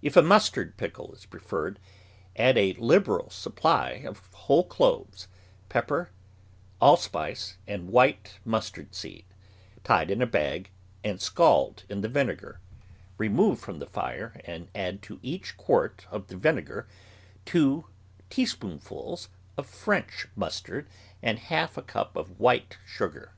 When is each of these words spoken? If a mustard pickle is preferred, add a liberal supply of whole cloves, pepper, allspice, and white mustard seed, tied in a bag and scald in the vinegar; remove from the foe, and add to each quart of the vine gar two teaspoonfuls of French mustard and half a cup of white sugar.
If 0.00 0.16
a 0.16 0.22
mustard 0.22 0.78
pickle 0.78 1.12
is 1.12 1.26
preferred, 1.26 1.78
add 2.36 2.56
a 2.56 2.72
liberal 2.78 3.28
supply 3.28 4.02
of 4.06 4.26
whole 4.32 4.64
cloves, 4.64 5.28
pepper, 5.68 6.08
allspice, 6.80 7.58
and 7.66 7.90
white 7.90 8.38
mustard 8.46 8.94
seed, 8.94 9.26
tied 9.84 10.10
in 10.10 10.22
a 10.22 10.26
bag 10.26 10.70
and 11.04 11.20
scald 11.20 11.82
in 11.90 12.00
the 12.00 12.08
vinegar; 12.08 12.60
remove 13.18 13.60
from 13.60 13.78
the 13.78 13.84
foe, 13.86 14.30
and 14.42 14.68
add 14.74 15.02
to 15.02 15.20
each 15.22 15.58
quart 15.58 16.06
of 16.10 16.28
the 16.28 16.38
vine 16.38 16.64
gar 16.64 16.88
two 17.44 17.84
teaspoonfuls 18.30 19.28
of 19.58 19.66
French 19.66 20.28
mustard 20.34 20.88
and 21.22 21.38
half 21.40 21.76
a 21.76 21.82
cup 21.82 22.16
of 22.16 22.40
white 22.40 22.78
sugar. 22.86 23.34